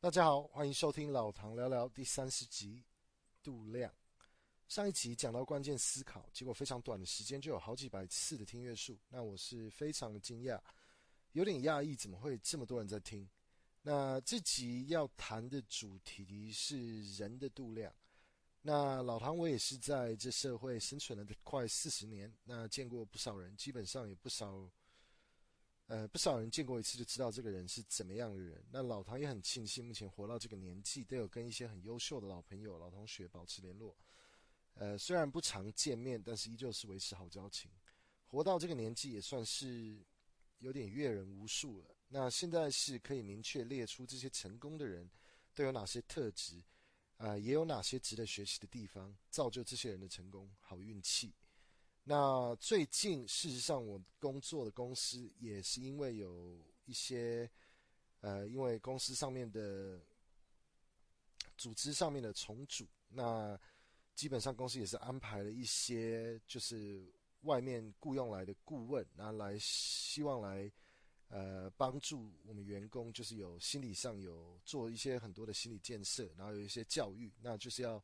[0.00, 2.84] 大家好，欢迎收听老唐聊聊第三十集，
[3.42, 3.92] 度量。
[4.68, 10.60] 上一集讲到关键思考，结果非常短的时间就有好几百次的听阅数，那我是非常的惊讶，
[11.32, 13.28] 有点讶异，怎么会这么多人在听？
[13.82, 17.92] 那这集要谈的主题是人的度量。
[18.62, 24.70] 那老唐我也是在这社会生存了快四十年，那见过不少人，基本上也不少。
[25.88, 28.62] 呃，不少人见过一次就知道这个人是怎么样的人。
[28.70, 33.96] 那老唐也很庆幸，目前活到这个年纪，都有跟一些很优秀的老朋友、老同学保持联络。
[34.74, 37.70] 呃，虽然不常见面，但是依旧是维持好交情。
[38.26, 40.04] 活到这个年纪，也算是
[40.58, 41.96] 有点阅人无数了。
[42.08, 45.10] 那现在是可以明确列出这些成功的人
[45.54, 46.62] 都有哪些特质，
[47.16, 51.32] 呃，也有哪些值得学习的地方，造就这些人的成功，好运气。
[52.10, 57.46] 那最近，事实上，我工作的公司也是因为有一些，
[58.22, 60.00] 呃，因为公司上面的
[61.58, 63.60] 组织上面的重组，那
[64.14, 70.72] 基本上公司也是安排了一些，就是外面雇佣来的顾问，然后来希望来，
[71.28, 78.02] 呃，帮助我们员工，就是有心理上有做一些很多的心理建设，然后有一些教育，那就是要。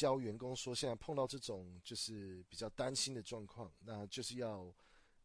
[0.00, 4.74] 教员工说，现在碰到这种就是比较担心的状况，那就是要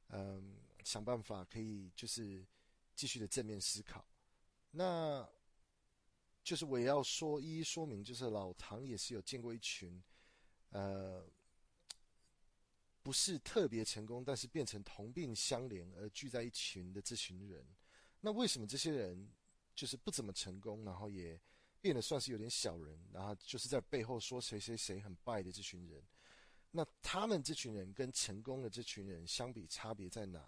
[0.09, 2.45] 嗯想办法可以就是
[2.93, 4.05] 继续的正面思考。
[4.71, 5.25] 那
[6.43, 10.03] 就是我也要说一一说明，就是老唐也是有见过一群
[10.71, 11.25] 呃
[13.01, 17.65] 不是特别成功，但是变成同病相怜而聚在一群的这群人。
[18.19, 19.31] 那为什么这些人
[19.73, 21.39] 就是不怎么成功，然后也？
[21.85, 26.03] 变得算是有点小人，然后就是在背后说谁谁谁很败的这群人，
[26.71, 30.43] 那他们这群人跟成功的这群人相比，差别在哪？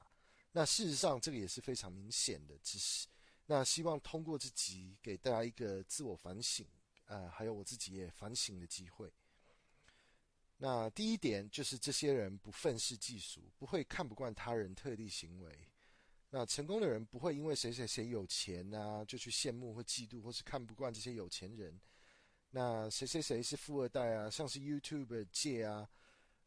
[0.52, 3.08] 那事实上这个也是非常明显的，只是
[3.46, 6.66] 那希望通过这集给大家一个自我反省，
[7.06, 9.14] 呃，还有我自己也反省的机会。
[10.58, 15.70] 那第一点就是这些人不愤世嫉俗，不会看不惯他人特例行为。
[16.30, 21.80] 那成功的人不会因为谁谁谁有钱啊，就去羡慕或嫉妒，或是看不惯这些有钱人。
[22.50, 24.30] 那谁谁谁是富二代啊？
[24.30, 25.90] 像是 YouTube 界啊，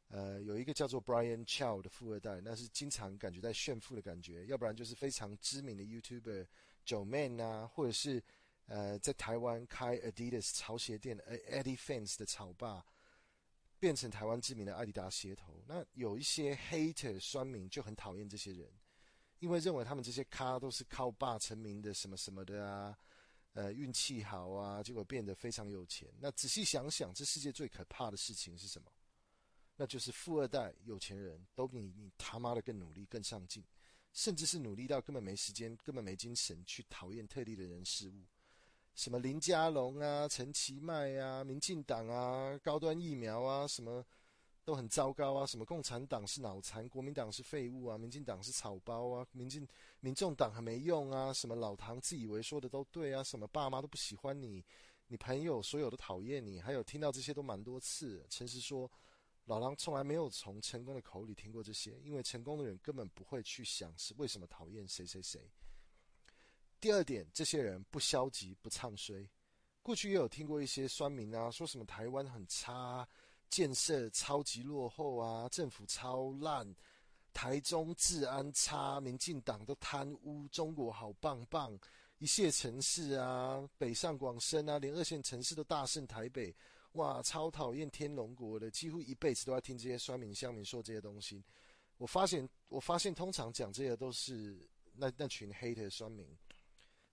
[0.09, 4.45] 呃，有一个叫做 Brian Chow 的富二代，那是经常感觉在炫富的感觉。
[4.47, 6.47] 要不然就是非常知名的 YouTuber
[6.87, 8.23] Joeman 啊，或者是
[8.67, 12.85] 呃，在台湾开 Adidas 潮鞋店的 Adi Fans 的潮爸，
[13.79, 15.63] 变成台湾知名的阿迪达鞋头。
[15.67, 18.71] 那有一些 Hater 酸民就很讨厌这些人。
[19.41, 22.97] 因为认为他们这些咖都是靠爸成名的，什么什么的啊，
[23.55, 26.09] 呃，运气好啊，结果变得非常有钱。
[26.21, 28.91] 那仔细想想，这世界最可怕的事情是什么？
[29.77, 33.65] 那就是富二代、有钱人都比你你他妈的更努力、更上进，
[34.13, 38.27] 甚至是努力到根本没时间、根本没精神去讨厌特例的人事物，
[38.95, 44.05] 什么林佳龙啊、陈其迈啊、民进党啊、高端疫苗啊，什么。
[44.65, 45.47] 都很糟糕啊！
[45.47, 49.67] 什么共产党是脑残，国民党是废物啊，民进党是草包啊，民进
[50.01, 51.33] 民众党很没用啊！
[51.33, 53.23] 什么老唐自以为说的都对啊？
[53.25, 54.65] 什么爸妈都不喜欢你，
[55.09, 58.25] 你朋友所有都讨厌你，还有听到这些都蛮多次。
[58.29, 58.91] 诚实说，
[59.47, 65.51] 老唐从来没有从成功的口里听过这些，因为成功的人根本不会去想是为什么讨厌谁谁谁。
[66.79, 69.29] 第二点，这些人不消极不唱衰。
[69.83, 73.09] 过去也有听过一些酸民啊，说什么台湾很差。
[73.51, 76.73] 建设超级落后啊，政府超烂，
[77.33, 81.77] 台中治安差，民进党都贪污，中国好棒棒，
[82.19, 86.55] 一线城市啊，北上广深啊，连二线城市都大胜台北，
[86.93, 91.45] 哇，超讨厌天龙国的，几乎一辈子都要听这些酸民乡民说这些东西。
[91.99, 94.57] 我发现，我发现通常讲这些都是
[94.95, 96.25] 那那群黑的酸民，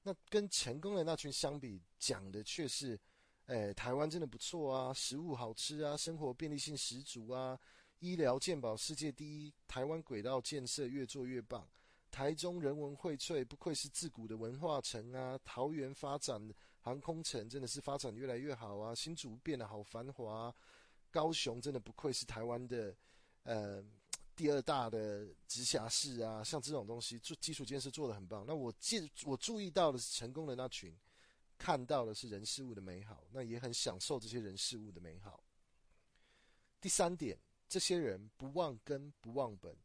[0.03, 2.99] 那跟成功的那群相比，讲的却是。
[3.47, 7.57] 哎，台湾真的不错啊，食物好吃啊，生活便利性十足啊，
[7.99, 11.65] 医疗健保世界第一，台湾轨道建设越做越棒，
[12.11, 16.45] 台中人文荟萃，不愧是自古的文化城啊，桃园发展
[16.81, 20.55] 航空城真的是发展越来越好啊，新竹变得好繁华啊，
[21.09, 22.93] 高雄真的不愧是台湾的
[23.43, 23.81] 呃
[24.35, 30.93] 第二大的直辖市啊，像这种东西做基础建设做得很棒，那我记我注意到的是成功的那群。
[31.57, 35.43] 看到的是人事物的美好，那也很享受这些人事物的美好。
[36.79, 37.37] 第三点，
[37.67, 39.75] 这些人不忘根不忘本。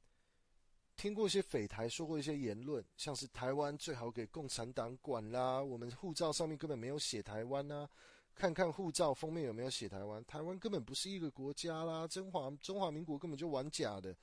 [0.94, 7.88] 听过一些匪台说过一些言论，像是台湾最好给共产党管啦，我们护照上面根本没有写台湾啊，
[8.34, 14.14] 看看护照封面有没有写台湾，台湾根本不是一个国家啦，中华中华民国根本就玩假的。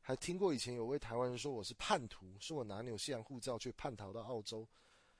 [0.00, 4.66] 还听过以前有位台湾人说我是叛徒，说我拿纽西兰护照去叛逃到澳洲。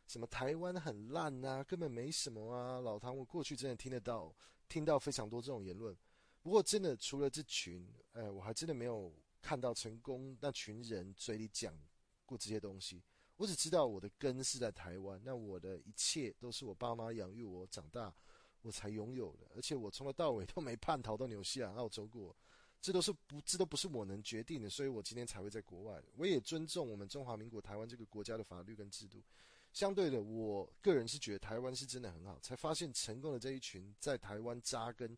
[0.07, 2.81] 什么台湾很烂啊，根本没什么啊。
[2.81, 4.35] 老唐，我过去真的听得到，
[4.69, 5.97] 听到非常多这种言论。
[6.43, 9.13] 不过真的除了这群，哎，我还真的没有
[9.43, 11.77] 看到成功那群人嘴里讲
[12.25, 13.03] 过这些东西。
[13.37, 18.15] 我只知道我的根是在台湾，那我的一切都是我爸妈养育我长大，
[18.63, 19.47] 我才拥有的。
[19.55, 22.35] 而且我从头到尾都没叛逃到纽西兰、澳洲过。
[22.81, 26.01] 这都是不，这都不是我能决定的，所以我今天才会在国外。
[26.15, 29.21] 我也尊重我们中华民国台湾这个国家的法律跟制度。
[29.77, 35.15] 相对的，我个人是觉得台湾是真的很好，才发现成功的这一群在台湾扎根，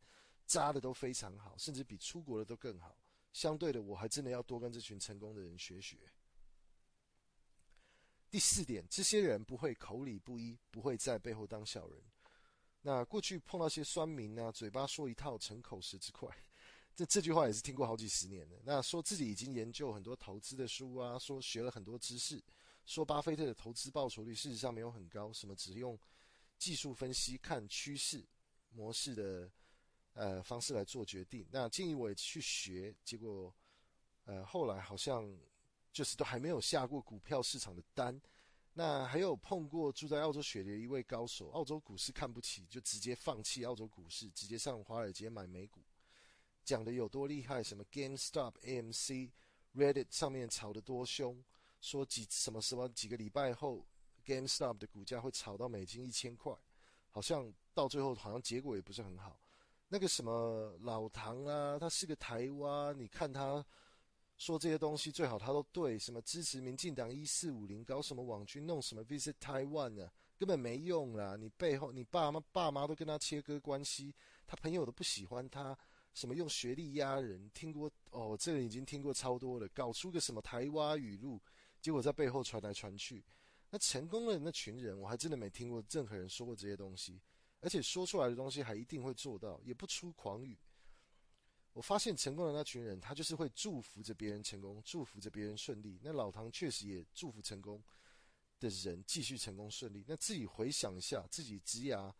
[0.46, 2.98] 扎的都非常好，甚至比出国的都更好。
[3.32, 5.96] 相对的，我还真的要多跟这群成功的人学学。
[8.28, 12.02] 第四点，这些人不会口里不一，不会在背后当小人。
[12.80, 16.28] 那过去碰到些酸民啊，嘴巴说一套，成口舌之快。
[16.96, 18.58] 这这句话也是听过好几十年了。
[18.64, 22.42] 那说自己已经研究很多投资的书啊，说学了很多知识，
[22.88, 25.96] 说巴菲特的投资报酬率事实上没有很高，什么只用
[26.56, 28.26] 技术分析看趋势
[28.70, 29.52] 模式的
[30.14, 31.46] 呃方式来做决定。
[31.50, 33.54] 那建议我也去学，结果
[34.24, 35.30] 呃后来好像
[35.92, 38.18] 就是都还没有下过股票市场的单。
[38.72, 45.84] 那还有碰过住在澳洲雪梨的一位高手，澳洲股市看不起，就直接放弃澳洲股市，直接上华尔街买美股。
[46.64, 47.62] 讲的有多厉害？
[47.62, 49.30] 什么 GameStop、AMC、
[49.74, 51.44] Reddit 上面炒得多凶？
[51.80, 53.86] 说几什么什么几个礼拜后
[54.24, 56.52] ，GameStop 的股价会炒到美金一千块，
[57.10, 59.38] 好像到最后好像结果也不是很好。
[59.88, 63.64] 那个什么老唐啊，他是个台湾，你看他
[64.36, 65.98] 说这些东西最好他都对。
[65.98, 71.36] 什么支持民进党一四五零，搞什么网军，弄什么 Visit Taiwan 啊，根本没用啦。
[71.36, 74.14] 你背后你爸妈爸妈都跟他切割关系，
[74.46, 75.76] 他朋友都不喜欢他。
[76.12, 77.48] 什么用学历压人？
[77.54, 79.68] 听过哦，这个已经听过超多了。
[79.68, 81.40] 搞出个什么台湾语录，
[81.80, 83.24] 结果在背后传来传去。
[83.70, 87.20] 那成功的那群人，我还真的没听过任何人说过这些东西，
[87.60, 90.58] 而且说出来的东西还一定会做到，也不出狂语。
[91.74, 96.00] 我发现成功的那群人，他就是会祝福着别人成功，祝福着别人顺利。
[96.02, 97.82] 那老唐确实也祝福成功
[98.58, 100.04] 的人继续成功顺利。
[100.08, 102.12] 那自己回想一下，自己职涯。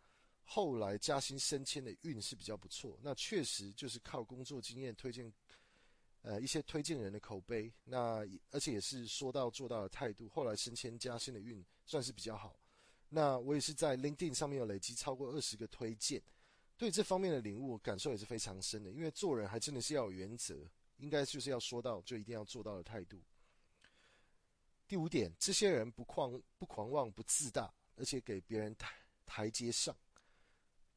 [0.51, 5.31] 后来加薪升迁的运势比较不错，那确实就是靠工作经验推荐，
[6.21, 12.59] 呃，一些推荐人的口碑，那而且也是说到做到的态度，后来升迁加薪的运算是比较好。
[13.07, 16.21] 那我也是在 LinkedIn 上面有累积超过二十个推荐，
[16.77, 23.19] 对这方面的领悟感受也是非常深的，因为做人还真的是要有原则，应该就是要说到就一定要做到的态度。
[24.87, 28.93] 第五点，这些人不狂不狂妄不自大，而且给别人台
[29.25, 29.95] 台阶上。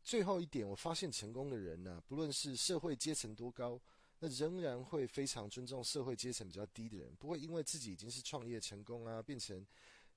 [0.02, 3.80] 最后一点，我发现成功的人呢、不论是社会阶层多高，
[4.24, 9.66] 那仍然会非常尊重社会阶层比较低的人，不会因为自己已经是创业成功啊，变成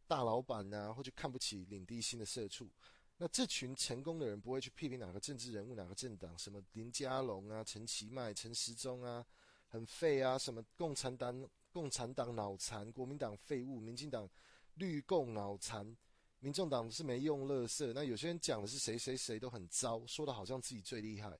[0.06, 2.69] 大老板啊，或者看不起领低薪的社畜。
[3.18, 9.25] 那这群成功的人不会去批评哪个政治人物、哪个政党，什么林佳龙啊、陈其迈、陈时中啊，
[9.69, 14.30] 很废啊，什么共产党、共产党脑残，国民党废物，民进党
[14.75, 15.98] 绿共脑残。
[16.42, 21.36] 民众党是没用垃圾，那有些人讲的是谁谁谁都很糟，说的好像自己最厉害，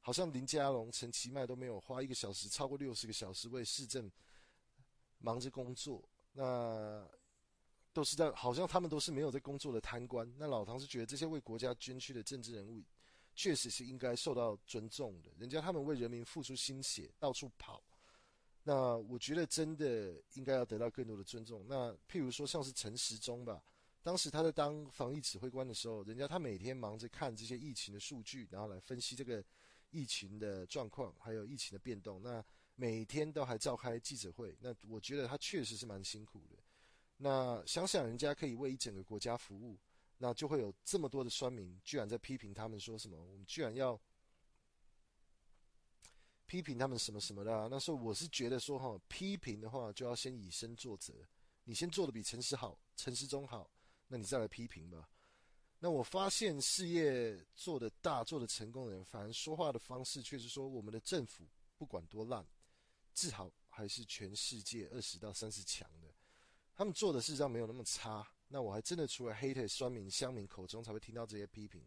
[0.00, 4.10] 好像林佳龙、陈其迈都没有花一个小时超过六十个小时为市政
[5.18, 6.02] 忙着工作，
[6.32, 7.06] 那
[7.92, 10.30] 都是在好像他们都是没有在工作的贪官。
[10.38, 12.82] 那老唐是觉得这些为国家捐躯的政治人物，
[13.34, 17.82] 确实是应该受到尊重的，人家他们为人民付出心血，到处跑，
[18.62, 21.66] 那我觉得真的应该要得到更多的尊重。
[21.68, 23.62] 那譬如说像是陈时中吧。
[24.02, 29.44] 当时他在当防疫指挥官的时候，人家他每天忙着看这些疫情的数据，然后来分析这个
[29.90, 32.22] 疫情的状况，还有疫情的变动。
[32.22, 32.44] 那
[32.74, 36.56] 每天都还召开记者会，那我觉得他确实是蛮辛苦的。
[37.18, 39.78] 那想想人家可以为一整个国家服务，
[40.18, 43.16] 那就会有这么多的酸民居然在批评他们说什么？
[43.22, 44.00] 我们居然要
[46.46, 47.68] 批评他们什么什么的？
[47.68, 51.12] 那时候我是觉得说哈，批评的话就要先以身作则，
[51.64, 53.70] 你先做的比陈时好，陈时中好。
[54.08, 55.08] 那你再来批评吧。
[55.82, 62.46] 那我发现事业做得大、做得成功的人，反而说话的方式却是说：我们的政府不管多烂，
[63.14, 66.08] 至少还是全世界二十到三十强的。
[66.74, 68.28] 他们做的事实上没有那么差。
[68.46, 71.82] 那我还真的除了 hater 酸民、乡民口中才会听到这些批评，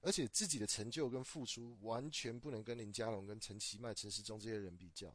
[0.00, 5.14] 而且自己的成就跟付出完全不能跟林佳龙、跟陈其迈、陈时中这些人比较。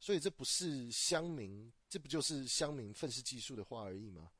[0.00, 4.30] 所以这不是乡民，这不就是乡民愤世嫉俗的话而已吗？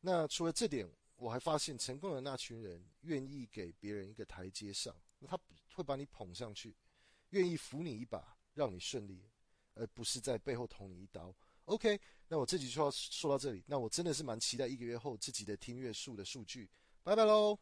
[0.00, 0.88] 那除了这点，
[1.18, 5.38] 我还发现成功的那群人愿意给别人一个台阶上，那他
[5.74, 6.74] 会把你捧上去，
[7.30, 9.28] 愿意扶你一把，让你顺利，
[9.74, 11.34] 而不是在背后捅你一刀。
[11.64, 13.62] OK，那我这集就要说到这里。
[13.66, 16.70] 那我真的是蛮期待一个月后自己的听阅数的数据。
[17.02, 17.58] 拜拜喽。